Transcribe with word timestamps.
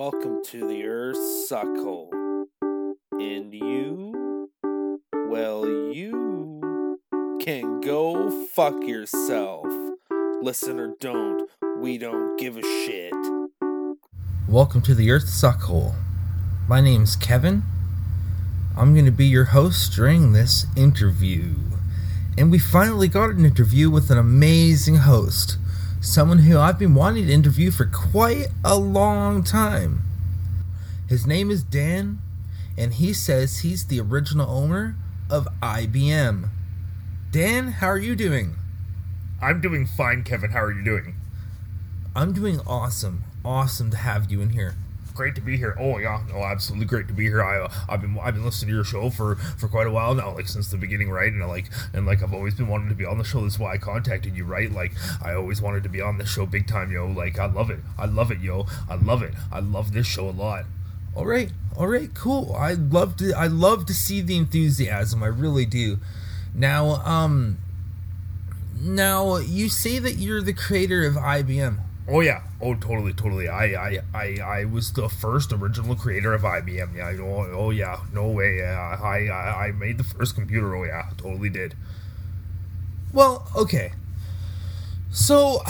Welcome 0.00 0.42
to 0.44 0.66
the 0.66 0.86
Earth 0.86 1.18
Suckhole. 1.18 2.10
And 3.12 3.52
you, 3.52 4.48
well, 5.28 5.68
you 5.92 6.98
can 7.38 7.82
go 7.82 8.30
fuck 8.46 8.82
yourself. 8.82 9.66
Listen 10.40 10.80
or 10.80 10.94
don't, 11.00 11.50
we 11.76 11.98
don't 11.98 12.38
give 12.38 12.56
a 12.56 12.62
shit. 12.62 13.12
Welcome 14.48 14.80
to 14.84 14.94
the 14.94 15.10
Earth 15.10 15.26
Suckhole. 15.26 15.94
My 16.66 16.80
name's 16.80 17.14
Kevin. 17.14 17.62
I'm 18.78 18.94
going 18.94 19.04
to 19.04 19.12
be 19.12 19.26
your 19.26 19.52
host 19.52 19.92
during 19.92 20.32
this 20.32 20.64
interview. 20.78 21.56
And 22.38 22.50
we 22.50 22.58
finally 22.58 23.08
got 23.08 23.32
an 23.32 23.44
interview 23.44 23.90
with 23.90 24.10
an 24.10 24.16
amazing 24.16 24.96
host 24.96 25.58
someone 26.00 26.38
who 26.38 26.58
I've 26.58 26.78
been 26.78 26.94
wanting 26.94 27.26
to 27.26 27.32
interview 27.32 27.70
for 27.70 27.84
quite 27.84 28.48
a 28.64 28.76
long 28.76 29.44
time. 29.44 30.02
His 31.08 31.26
name 31.26 31.50
is 31.50 31.62
Dan, 31.62 32.20
and 32.76 32.94
he 32.94 33.12
says 33.12 33.58
he's 33.58 33.86
the 33.86 34.00
original 34.00 34.50
owner 34.50 34.96
of 35.28 35.46
IBM. 35.62 36.48
Dan, 37.30 37.68
how 37.72 37.88
are 37.88 37.98
you 37.98 38.16
doing? 38.16 38.56
I'm 39.42 39.60
doing 39.60 39.86
fine, 39.86 40.24
Kevin. 40.24 40.50
How 40.50 40.62
are 40.62 40.72
you 40.72 40.84
doing? 40.84 41.16
I'm 42.16 42.32
doing 42.32 42.60
awesome. 42.66 43.24
Awesome 43.44 43.90
to 43.90 43.96
have 43.96 44.30
you 44.30 44.40
in 44.40 44.50
here 44.50 44.74
great 45.14 45.34
to 45.34 45.40
be 45.40 45.56
here. 45.56 45.76
Oh 45.78 45.98
yeah, 45.98 46.22
oh 46.34 46.42
absolutely 46.42 46.86
great 46.86 47.08
to 47.08 47.14
be 47.14 47.24
here. 47.24 47.42
I 47.42 47.60
uh, 47.60 47.72
I've 47.88 48.00
been 48.00 48.18
I've 48.18 48.34
been 48.34 48.44
listening 48.44 48.70
to 48.70 48.74
your 48.74 48.84
show 48.84 49.10
for 49.10 49.36
for 49.36 49.68
quite 49.68 49.86
a 49.86 49.90
while 49.90 50.14
now, 50.14 50.34
like 50.34 50.48
since 50.48 50.70
the 50.70 50.76
beginning, 50.76 51.10
right? 51.10 51.32
And 51.32 51.46
like 51.46 51.66
and 51.92 52.06
like 52.06 52.22
I've 52.22 52.34
always 52.34 52.54
been 52.54 52.68
wanting 52.68 52.88
to 52.88 52.94
be 52.94 53.04
on 53.04 53.18
the 53.18 53.24
show. 53.24 53.42
That's 53.42 53.58
why 53.58 53.74
I 53.74 53.78
contacted 53.78 54.36
you, 54.36 54.44
right? 54.44 54.70
Like 54.70 54.92
I 55.22 55.34
always 55.34 55.60
wanted 55.60 55.82
to 55.84 55.88
be 55.88 56.00
on 56.00 56.18
the 56.18 56.26
show 56.26 56.46
big 56.46 56.66
time, 56.66 56.90
yo. 56.90 57.06
Like 57.06 57.38
I 57.38 57.46
love 57.46 57.70
it. 57.70 57.80
I 57.98 58.06
love 58.06 58.30
it, 58.30 58.40
yo. 58.40 58.66
I 58.88 58.94
love 58.96 59.22
it. 59.22 59.34
I 59.52 59.60
love 59.60 59.92
this 59.92 60.06
show 60.06 60.28
a 60.28 60.30
lot. 60.30 60.64
All 61.14 61.26
right, 61.26 61.50
all 61.76 61.88
right, 61.88 62.12
cool. 62.14 62.54
I 62.56 62.74
love 62.74 63.16
to 63.16 63.32
I 63.32 63.46
love 63.46 63.86
to 63.86 63.94
see 63.94 64.20
the 64.20 64.36
enthusiasm. 64.36 65.22
I 65.22 65.26
really 65.26 65.66
do. 65.66 65.98
Now, 66.54 67.02
um, 67.04 67.58
now 68.80 69.36
you 69.36 69.68
say 69.68 69.98
that 69.98 70.14
you're 70.14 70.42
the 70.42 70.52
creator 70.52 71.04
of 71.06 71.14
IBM. 71.14 71.78
Oh 72.08 72.20
yeah. 72.20 72.42
Oh 72.62 72.74
totally, 72.74 73.14
totally. 73.14 73.48
I 73.48 73.64
I 73.64 73.98
I, 74.14 74.38
I 74.44 74.64
was 74.66 74.92
the 74.92 75.08
first 75.08 75.52
original 75.52 75.96
creator 75.96 76.34
of 76.34 76.42
IBM. 76.42 76.94
Yeah. 76.94 77.16
Oh, 77.22 77.48
oh 77.52 77.70
yeah. 77.70 78.00
No 78.12 78.28
way. 78.28 78.58
Yeah. 78.58 78.98
I, 79.02 79.26
I 79.28 79.66
I 79.66 79.72
made 79.72 79.96
the 79.98 80.04
first 80.04 80.34
computer. 80.34 80.74
Oh 80.76 80.84
yeah. 80.84 81.10
Totally 81.16 81.48
did. 81.48 81.74
Well, 83.12 83.48
okay. 83.56 83.92
So, 85.10 85.62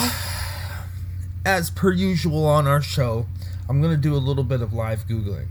as 1.46 1.70
per 1.70 1.92
usual 1.92 2.44
on 2.44 2.66
our 2.66 2.82
show, 2.82 3.26
I'm 3.68 3.80
gonna 3.80 3.96
do 3.96 4.14
a 4.14 4.18
little 4.18 4.44
bit 4.44 4.60
of 4.60 4.72
live 4.72 5.06
googling. 5.06 5.46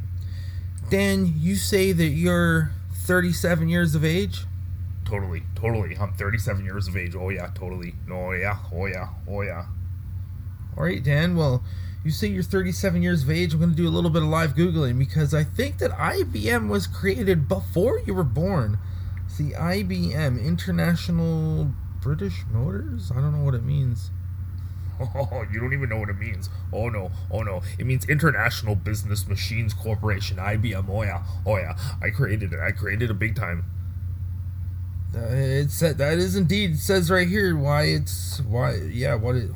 Dan, 0.90 1.34
you 1.38 1.56
say 1.56 1.92
that 1.92 2.10
you're 2.10 2.72
37 2.94 3.70
years 3.70 3.96
of 3.96 4.04
age. 4.04 4.46
Totally, 5.06 5.44
totally. 5.56 5.98
I'm 5.98 6.14
37 6.14 6.66
years 6.66 6.88
of 6.88 6.98
age. 6.98 7.16
Oh 7.16 7.30
yeah, 7.30 7.50
totally. 7.56 7.96
No, 8.08 8.32
yeah. 8.34 8.58
Oh 8.74 8.86
yeah. 8.86 9.08
Oh 9.28 9.42
yeah. 9.42 9.66
All 10.78 10.84
right, 10.84 11.04
Dan. 11.04 11.36
Well, 11.36 11.64
you 12.04 12.12
say 12.12 12.28
you're 12.28 12.44
37 12.44 13.02
years 13.02 13.24
of 13.24 13.30
age. 13.30 13.54
I'm 13.54 13.60
going 13.60 13.72
to 13.72 13.76
do 13.76 13.88
a 13.88 13.90
little 13.90 14.10
bit 14.10 14.22
of 14.22 14.30
live 14.30 14.56
Googling 14.56 14.98
because 14.98 15.34
I 15.34 15.44
think 15.44 15.80
that 15.80 15.92
IBM 15.92 16.70
was 16.70 16.88
created 16.88 17.48
before 17.48 18.00
you 18.00 18.14
were 18.14 18.24
born. 18.24 18.80
See, 19.28 19.52
IBM, 19.52 20.44
International 20.44 21.72
British 22.02 22.44
Motors? 22.52 23.12
I 23.12 23.16
don't 23.16 23.34
know 23.34 23.44
what 23.44 23.54
it 23.56 23.64
means. 23.64 24.12
Oh, 25.00 25.46
you 25.54 25.60
don't 25.60 25.74
even 25.74 25.90
know 25.90 25.98
what 25.98 26.10
it 26.10 26.18
means. 26.18 26.50
Oh 26.74 26.90
no, 26.90 27.12
oh 27.32 27.42
no. 27.42 27.62
It 27.78 27.86
means 27.86 28.08
International 28.08 28.76
Business 28.76 29.28
Machines 29.28 29.74
Corporation, 29.74 30.38
IBM. 30.38 30.90
Oh 30.90 31.04
yeah, 31.04 31.24
oh 31.46 31.58
yeah. 31.58 31.78
I 32.02 32.10
created 32.10 32.54
it. 32.54 32.60
I 32.60 32.72
created 32.72 33.10
it 33.10 33.20
big 33.20 33.36
time. 33.36 33.66
Uh, 35.16 35.26
it 35.32 35.72
said 35.72 35.98
that 35.98 36.20
is 36.20 36.36
indeed 36.36 36.72
it 36.72 36.78
says 36.78 37.10
right 37.10 37.28
here 37.28 37.58
why 37.58 37.82
it's 37.84 38.42
why 38.42 38.76
yeah 38.76 39.16
what 39.16 39.36
it 39.36 39.50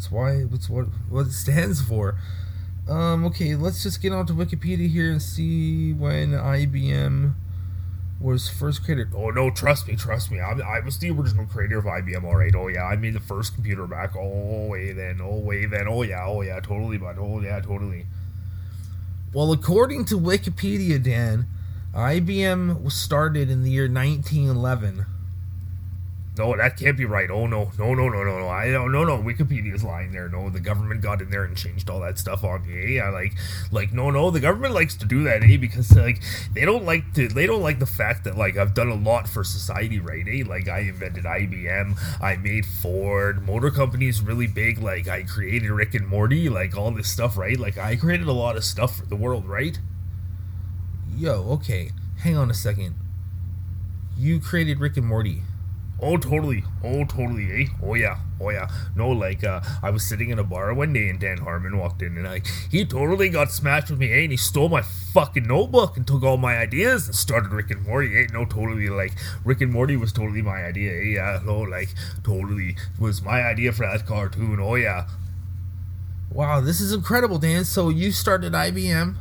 that's 0.00 0.10
why. 0.10 0.44
What's 0.44 0.70
what 0.70 0.86
what 1.10 1.26
it 1.26 1.32
stands 1.32 1.82
for. 1.82 2.16
Um, 2.88 3.26
okay, 3.26 3.54
let's 3.54 3.82
just 3.82 4.00
get 4.00 4.12
onto 4.12 4.32
Wikipedia 4.32 4.88
here 4.88 5.10
and 5.10 5.20
see 5.20 5.92
when 5.92 6.30
IBM 6.32 7.34
was 8.18 8.48
first 8.48 8.82
created. 8.82 9.08
Oh 9.14 9.28
no, 9.28 9.50
trust 9.50 9.86
me, 9.86 9.96
trust 9.96 10.30
me. 10.30 10.40
I, 10.40 10.52
I 10.52 10.80
was 10.80 10.98
the 10.98 11.10
original 11.10 11.44
creator 11.44 11.78
of 11.78 11.84
IBM. 11.84 12.24
All 12.24 12.36
right. 12.36 12.54
Oh 12.54 12.68
yeah, 12.68 12.84
I 12.84 12.96
made 12.96 13.12
the 13.12 13.20
first 13.20 13.54
computer 13.54 13.86
back. 13.86 14.16
Oh 14.16 14.68
way 14.68 14.92
then. 14.92 15.20
Oh 15.22 15.36
way 15.36 15.66
then. 15.66 15.86
Oh 15.86 16.00
yeah. 16.00 16.24
Oh 16.26 16.40
yeah. 16.40 16.60
Totally, 16.60 16.96
but 16.96 17.18
oh 17.18 17.40
yeah, 17.40 17.60
totally. 17.60 18.06
Well, 19.34 19.52
according 19.52 20.06
to 20.06 20.18
Wikipedia, 20.18 21.00
Dan, 21.00 21.46
IBM 21.94 22.82
was 22.82 22.94
started 22.94 23.50
in 23.50 23.64
the 23.64 23.70
year 23.70 23.86
1911 23.86 25.04
no, 26.40 26.56
that 26.56 26.78
can't 26.78 26.96
be 26.96 27.04
right. 27.04 27.30
Oh 27.30 27.46
no, 27.46 27.70
no, 27.78 27.92
no, 27.92 28.08
no, 28.08 28.24
no, 28.24 28.38
no. 28.38 28.48
I 28.48 28.70
don't, 28.70 28.90
no, 28.90 29.04
no. 29.04 29.18
Wikipedia's 29.18 29.84
lying 29.84 30.10
there. 30.10 30.26
No, 30.26 30.48
the 30.48 30.58
government 30.58 31.02
got 31.02 31.20
in 31.20 31.28
there 31.28 31.44
and 31.44 31.54
changed 31.54 31.90
all 31.90 32.00
that 32.00 32.18
stuff 32.18 32.44
on 32.44 32.66
me. 32.66 32.96
Eh? 32.96 33.02
I 33.02 33.10
like, 33.10 33.34
like, 33.70 33.92
no, 33.92 34.10
no. 34.10 34.30
The 34.30 34.40
government 34.40 34.72
likes 34.72 34.96
to 34.96 35.04
do 35.04 35.22
that, 35.24 35.42
eh? 35.42 35.58
Because 35.58 35.94
like 35.94 36.22
they 36.54 36.64
don't 36.64 36.86
like 36.86 37.12
to, 37.14 37.28
they 37.28 37.46
don't 37.46 37.60
like 37.60 37.78
the 37.78 37.84
fact 37.84 38.24
that 38.24 38.38
like 38.38 38.56
I've 38.56 38.72
done 38.72 38.88
a 38.88 38.94
lot 38.94 39.28
for 39.28 39.44
society, 39.44 40.00
right? 40.00 40.24
Eh? 40.26 40.42
Like 40.46 40.66
I 40.66 40.80
invented 40.80 41.24
IBM, 41.24 41.98
I 42.22 42.36
made 42.36 42.64
Ford, 42.64 43.46
motor 43.46 43.70
companies 43.70 44.22
really 44.22 44.46
big. 44.46 44.78
Like 44.78 45.08
I 45.08 45.24
created 45.24 45.70
Rick 45.70 45.92
and 45.92 46.08
Morty, 46.08 46.48
like 46.48 46.74
all 46.74 46.90
this 46.90 47.10
stuff, 47.10 47.36
right? 47.36 47.60
Like 47.60 47.76
I 47.76 47.96
created 47.96 48.28
a 48.28 48.32
lot 48.32 48.56
of 48.56 48.64
stuff 48.64 48.96
for 48.96 49.04
the 49.06 49.16
world, 49.16 49.46
right? 49.46 49.78
Yo, 51.14 51.50
okay. 51.50 51.90
Hang 52.20 52.38
on 52.38 52.50
a 52.50 52.54
second. 52.54 52.94
You 54.16 54.40
created 54.40 54.80
Rick 54.80 54.96
and 54.96 55.06
Morty 55.06 55.42
Oh, 56.02 56.16
totally. 56.16 56.64
Oh, 56.82 57.04
totally. 57.04 57.62
Eh? 57.62 57.66
Oh, 57.82 57.94
yeah. 57.94 58.16
Oh, 58.40 58.48
yeah. 58.48 58.68
No, 58.96 59.10
like, 59.10 59.44
uh, 59.44 59.60
I 59.82 59.90
was 59.90 60.02
sitting 60.02 60.30
in 60.30 60.38
a 60.38 60.44
bar 60.44 60.72
one 60.72 60.94
day 60.94 61.08
and 61.10 61.20
Dan 61.20 61.38
Harmon 61.38 61.76
walked 61.76 62.00
in 62.00 62.16
and 62.16 62.26
I, 62.26 62.40
he 62.70 62.86
totally 62.86 63.28
got 63.28 63.52
smashed 63.52 63.90
with 63.90 63.98
me, 63.98 64.10
eh? 64.10 64.22
And 64.22 64.30
he 64.30 64.38
stole 64.38 64.70
my 64.70 64.80
fucking 64.80 65.46
notebook 65.46 65.98
and 65.98 66.06
took 66.06 66.22
all 66.22 66.38
my 66.38 66.56
ideas 66.56 67.06
and 67.06 67.14
started 67.14 67.52
Rick 67.52 67.70
and 67.70 67.84
Morty, 67.86 68.16
eh? 68.16 68.26
No, 68.32 68.46
totally. 68.46 68.88
Like, 68.88 69.12
Rick 69.44 69.60
and 69.60 69.72
Morty 69.72 69.96
was 69.96 70.12
totally 70.12 70.40
my 70.40 70.64
idea, 70.64 70.92
eh? 70.92 71.16
Yeah. 71.16 71.40
No, 71.44 71.60
like, 71.60 71.90
totally 72.24 72.76
was 72.98 73.20
my 73.20 73.42
idea 73.42 73.72
for 73.72 73.86
that 73.86 74.06
cartoon. 74.06 74.58
Oh, 74.58 74.76
yeah. 74.76 75.06
Wow, 76.30 76.60
this 76.60 76.80
is 76.80 76.92
incredible, 76.94 77.38
Dan. 77.38 77.64
So 77.64 77.90
you 77.90 78.10
started 78.10 78.54
IBM, 78.54 79.16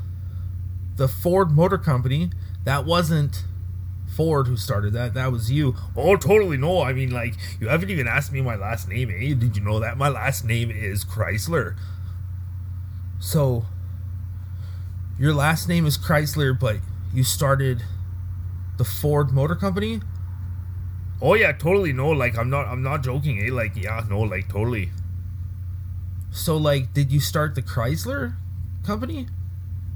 the 0.96 1.10
Ford 1.10 1.52
Motor 1.52 1.78
Company. 1.78 2.32
That 2.64 2.86
wasn't 2.86 3.44
Ford 4.16 4.48
who 4.48 4.58
started 4.58 4.94
that. 4.94 5.14
That 5.14 5.32
was 5.32 5.52
you. 5.52 5.76
Oh, 5.96 6.16
totally. 6.16 6.58
No, 6.58 6.82
I 6.82 6.94
mean, 6.94 7.12
like, 7.12 7.36
you 7.60 7.70
haven't 7.70 7.90
even 7.90 8.08
asked 8.08 8.32
me 8.32 8.42
my 8.42 8.56
last 8.56 8.90
name, 8.90 9.10
eh? 9.10 9.34
Did 9.34 9.56
you 9.56 9.64
know 9.64 9.80
that? 9.80 9.98
My 9.98 10.10
last 10.10 10.44
name 10.44 10.72
is 10.72 11.06
Chrysler. 11.06 11.78
So, 13.20 13.66
your 15.18 15.34
last 15.34 15.68
name 15.68 15.86
is 15.86 15.98
Chrysler, 15.98 16.58
but 16.58 16.78
you 17.14 17.24
started 17.24 17.84
the 18.78 18.86
Ford 18.86 19.32
Motor 19.32 19.56
Company? 19.56 20.02
Oh 21.22 21.34
yeah, 21.34 21.52
totally. 21.52 21.92
No, 21.92 22.10
like 22.10 22.38
I'm 22.38 22.50
not 22.50 22.68
I'm 22.68 22.82
not 22.82 23.04
joking, 23.04 23.46
eh? 23.46 23.52
Like, 23.52 23.76
yeah, 23.76 24.06
no, 24.10 24.22
like 24.22 24.48
totally. 24.48 24.92
So 26.32 26.56
like 26.56 26.94
did 26.94 27.12
you 27.12 27.20
start 27.20 27.56
the 27.56 27.62
Chrysler 27.62 28.36
company? 28.86 29.28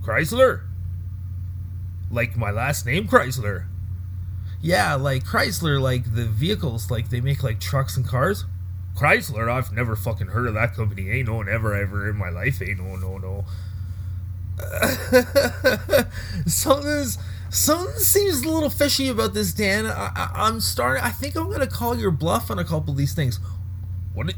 Chrysler? 0.02 0.64
Like 2.12 2.36
my 2.36 2.52
last 2.52 2.86
name 2.86 3.08
Chrysler 3.08 3.68
yeah, 4.64 4.96
like 4.96 5.26
Chrysler, 5.26 5.80
like 5.80 6.16
the 6.16 6.24
vehicles, 6.24 6.90
like 6.90 7.10
they 7.10 7.20
make 7.20 7.44
like 7.44 7.60
trucks 7.60 7.98
and 7.98 8.08
cars. 8.08 8.46
Chrysler, 8.96 9.52
I've 9.52 9.74
never 9.74 9.98
fucking 9.98 10.28
heard 10.28 10.48
of 10.48 10.54
that 10.54 10.74
company. 10.74 11.10
Ain't 11.10 11.28
no 11.28 11.36
one 11.36 11.50
ever 11.50 11.76
ever 11.76 12.10
in 12.10 12.16
my 12.16 12.30
life. 12.30 12.62
Ain't 12.62 12.80
no 12.80 12.96
no 12.96 13.18
no. 13.18 13.46
something's 16.46 17.18
something 17.50 17.98
seems 17.98 18.44
a 18.44 18.50
little 18.50 18.70
fishy 18.70 19.10
about 19.10 19.34
this, 19.34 19.52
Dan. 19.52 19.86
I, 19.86 20.48
am 20.48 20.62
starting. 20.62 21.04
I 21.04 21.10
think 21.10 21.36
I'm 21.36 21.52
gonna 21.52 21.68
call 21.68 22.00
your 22.00 22.12
bluff 22.12 22.50
on 22.50 22.58
a 22.58 22.64
couple 22.64 22.92
of 22.92 22.98
these 22.98 23.14
things. 23.14 23.42
What? 24.14 24.34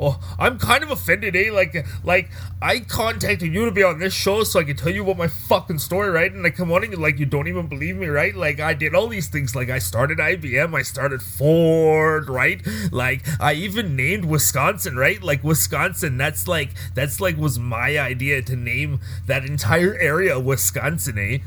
Oh, 0.00 0.20
I'm 0.38 0.58
kind 0.58 0.84
of 0.84 0.90
offended, 0.90 1.34
eh? 1.34 1.50
Like, 1.52 1.84
like 2.04 2.30
I 2.62 2.80
contacted 2.80 3.52
you 3.52 3.64
to 3.64 3.72
be 3.72 3.82
on 3.82 3.98
this 3.98 4.14
show 4.14 4.44
so 4.44 4.60
I 4.60 4.64
could 4.64 4.78
tell 4.78 4.92
you 4.92 5.02
about 5.02 5.18
my 5.18 5.26
fucking 5.28 5.78
story, 5.78 6.10
right? 6.10 6.32
And 6.32 6.46
I 6.46 6.50
come 6.50 6.70
on 6.70 6.84
and 6.84 6.92
you 6.92 6.98
like 6.98 7.18
you 7.18 7.26
don't 7.26 7.48
even 7.48 7.66
believe 7.66 7.96
me, 7.96 8.06
right? 8.06 8.34
Like 8.34 8.60
I 8.60 8.74
did 8.74 8.94
all 8.94 9.08
these 9.08 9.28
things. 9.28 9.56
Like 9.56 9.70
I 9.70 9.78
started 9.78 10.18
IBM, 10.18 10.74
I 10.74 10.82
started 10.82 11.22
Ford, 11.22 12.28
right? 12.28 12.60
Like 12.92 13.26
I 13.40 13.54
even 13.54 13.96
named 13.96 14.24
Wisconsin, 14.24 14.96
right? 14.96 15.22
Like 15.22 15.42
Wisconsin. 15.42 16.16
That's 16.16 16.46
like 16.46 16.70
that's 16.94 17.20
like 17.20 17.36
was 17.36 17.58
my 17.58 17.98
idea 17.98 18.42
to 18.42 18.56
name 18.56 19.00
that 19.26 19.44
entire 19.44 19.94
area 19.96 20.38
Wisconsin, 20.38 21.18
eh? 21.18 21.38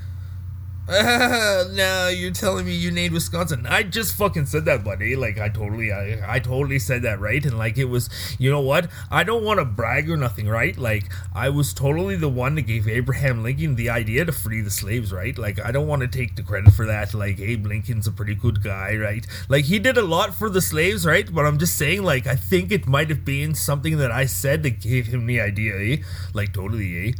Uh, 1.31 1.65
no, 1.71 2.09
you're 2.09 2.31
telling 2.31 2.65
me 2.65 2.73
you 2.73 2.91
named 2.91 3.13
Wisconsin. 3.13 3.65
I 3.65 3.83
just 3.83 4.15
fucking 4.15 4.45
said 4.45 4.65
that, 4.65 4.83
buddy. 4.83 5.15
Like 5.15 5.39
I 5.39 5.47
totally, 5.47 5.91
I, 5.91 6.35
I 6.35 6.39
totally 6.39 6.79
said 6.79 7.03
that, 7.03 7.19
right? 7.19 7.43
And 7.45 7.57
like 7.57 7.77
it 7.77 7.85
was, 7.85 8.09
you 8.37 8.51
know 8.51 8.59
what? 8.59 8.89
I 9.09 9.23
don't 9.23 9.43
want 9.43 9.59
to 9.59 9.65
brag 9.65 10.09
or 10.09 10.17
nothing, 10.17 10.49
right? 10.49 10.77
Like 10.77 11.11
I 11.33 11.49
was 11.49 11.73
totally 11.73 12.17
the 12.17 12.27
one 12.29 12.55
that 12.55 12.63
gave 12.63 12.87
Abraham 12.87 13.41
Lincoln 13.41 13.75
the 13.75 13.89
idea 13.89 14.25
to 14.25 14.31
free 14.31 14.61
the 14.61 14.69
slaves, 14.69 15.13
right? 15.13 15.37
Like 15.37 15.63
I 15.63 15.71
don't 15.71 15.87
want 15.87 16.01
to 16.01 16.07
take 16.09 16.35
the 16.35 16.43
credit 16.43 16.73
for 16.73 16.85
that. 16.85 17.13
Like 17.13 17.39
Abe 17.39 17.67
Lincoln's 17.67 18.07
a 18.07 18.11
pretty 18.11 18.35
good 18.35 18.61
guy, 18.61 18.95
right? 18.95 19.25
Like 19.47 19.65
he 19.65 19.79
did 19.79 19.97
a 19.97 20.01
lot 20.01 20.33
for 20.33 20.49
the 20.49 20.61
slaves, 20.61 21.05
right? 21.05 21.33
But 21.33 21.45
I'm 21.45 21.57
just 21.57 21.77
saying, 21.77 22.03
like 22.03 22.27
I 22.27 22.35
think 22.35 22.71
it 22.71 22.85
might 22.85 23.09
have 23.09 23.23
been 23.23 23.55
something 23.55 23.97
that 23.99 24.11
I 24.11 24.25
said 24.25 24.63
that 24.63 24.81
gave 24.81 25.07
him 25.07 25.25
the 25.25 25.39
idea, 25.39 25.75
eh? 25.77 26.03
Like 26.33 26.53
totally, 26.53 27.09
eh? 27.09 27.11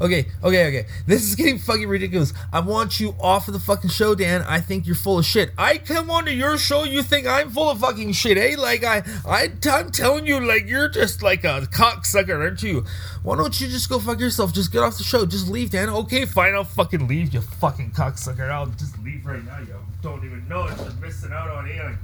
Okay, 0.00 0.26
okay, 0.44 0.66
okay. 0.68 0.86
This 1.06 1.24
is 1.24 1.34
getting 1.34 1.58
fucking 1.58 1.88
ridiculous. 1.88 2.32
I 2.52 2.60
want 2.60 3.00
you 3.00 3.16
off 3.20 3.48
of 3.48 3.54
the 3.54 3.60
fucking 3.60 3.90
show, 3.90 4.14
Dan. 4.14 4.42
I 4.42 4.60
think 4.60 4.86
you're 4.86 4.94
full 4.94 5.18
of 5.18 5.24
shit. 5.24 5.50
I 5.58 5.78
come 5.78 6.08
onto 6.08 6.30
your 6.30 6.56
show, 6.56 6.84
you 6.84 7.02
think 7.02 7.26
I'm 7.26 7.50
full 7.50 7.68
of 7.68 7.80
fucking 7.80 8.12
shit, 8.12 8.38
eh? 8.38 8.54
Like 8.56 8.84
I, 8.84 9.02
I, 9.26 9.50
I'm 9.68 9.90
telling 9.90 10.26
you, 10.26 10.38
like 10.38 10.68
you're 10.68 10.88
just 10.88 11.22
like 11.22 11.42
a 11.42 11.62
cocksucker, 11.72 12.38
aren't 12.38 12.62
you? 12.62 12.84
Why 13.24 13.36
don't 13.36 13.60
you 13.60 13.66
just 13.66 13.88
go 13.88 13.98
fuck 13.98 14.20
yourself? 14.20 14.52
Just 14.52 14.70
get 14.70 14.82
off 14.82 14.98
the 14.98 15.04
show. 15.04 15.26
Just 15.26 15.48
leave, 15.48 15.70
Dan. 15.70 15.88
Okay, 15.88 16.26
fine. 16.26 16.54
I'll 16.54 16.62
fucking 16.62 17.08
leave, 17.08 17.34
you 17.34 17.40
fucking 17.40 17.90
cocksucker. 17.90 18.48
I'll 18.50 18.66
just 18.66 18.98
leave 19.00 19.26
right 19.26 19.44
now. 19.44 19.58
You 19.58 19.74
don't 20.00 20.24
even 20.24 20.46
know 20.46 20.66
it. 20.66 20.78
You're 20.78 20.92
missing 20.92 21.32
out 21.32 21.50
on 21.50 21.66
it. 21.66 21.96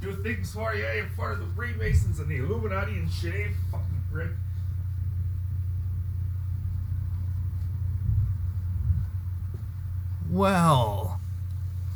Do 0.00 0.12
things 0.22 0.52
for 0.52 0.74
you, 0.74 0.84
eh? 0.84 1.00
In 1.00 1.08
front 1.10 1.40
of 1.40 1.48
the 1.48 1.54
Freemasons 1.54 2.20
and 2.20 2.28
the 2.28 2.36
Illuminati 2.36 2.92
and 2.92 3.10
shit, 3.10 3.34
eh? 3.34 3.48
Fucking 3.72 4.02
prick. 4.12 4.30
Well, 10.34 11.20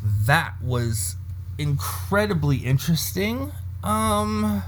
that 0.00 0.62
was 0.62 1.16
incredibly 1.58 2.58
interesting. 2.58 3.50
Um 3.82 4.62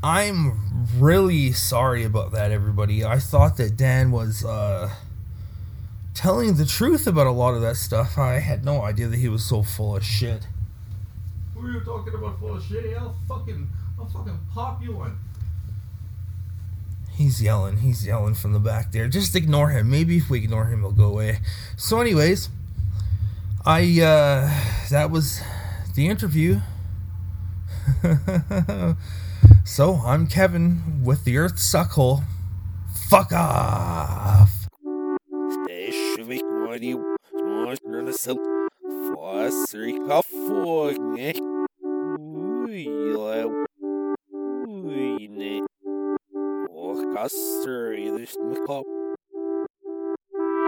I'm 0.00 0.86
really 0.96 1.50
sorry 1.50 2.04
about 2.04 2.30
that 2.30 2.52
everybody. 2.52 3.04
I 3.04 3.18
thought 3.18 3.56
that 3.56 3.76
Dan 3.76 4.12
was 4.12 4.44
uh 4.44 4.94
telling 6.14 6.54
the 6.54 6.66
truth 6.66 7.08
about 7.08 7.26
a 7.26 7.32
lot 7.32 7.54
of 7.54 7.62
that 7.62 7.74
stuff. 7.74 8.16
I 8.16 8.34
had 8.38 8.64
no 8.64 8.82
idea 8.82 9.08
that 9.08 9.18
he 9.18 9.28
was 9.28 9.44
so 9.44 9.64
full 9.64 9.96
of 9.96 10.04
shit. 10.04 10.46
Who 11.56 11.66
are 11.66 11.72
you 11.72 11.80
talking 11.80 12.14
about 12.14 12.38
full 12.38 12.54
of 12.54 12.62
shit? 12.64 12.96
I'll 12.96 13.16
fucking 13.26 13.68
I'll 13.98 14.06
fucking 14.06 14.38
pop 14.54 14.80
you 14.84 14.92
one. 14.92 15.18
He's 17.16 17.42
yelling. 17.42 17.78
He's 17.78 18.06
yelling 18.06 18.34
from 18.34 18.52
the 18.52 18.58
back 18.58 18.92
there. 18.92 19.08
Just 19.08 19.34
ignore 19.34 19.70
him. 19.70 19.90
Maybe 19.90 20.18
if 20.18 20.28
we 20.28 20.38
ignore 20.38 20.66
him, 20.66 20.80
he'll 20.80 20.92
go 20.92 21.06
away. 21.06 21.38
So, 21.76 21.98
anyways, 21.98 22.50
I 23.64 23.80
uh 24.02 24.50
that 24.90 25.10
was 25.10 25.40
the 25.94 26.08
interview. 26.08 26.60
so 29.64 29.94
I'm 30.04 30.26
Kevin 30.26 31.02
with 31.02 31.24
the 31.24 31.38
Earth 31.38 31.56
Suckhole. 31.56 32.24
Fuck 33.08 33.32
off. 33.32 34.68
For 38.86 39.50
three 39.68 39.98
for 39.98 40.92